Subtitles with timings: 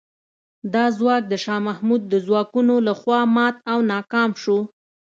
[0.73, 4.59] دا ځواک د شاه محمود د ځواکونو له خوا مات او ناکام شو.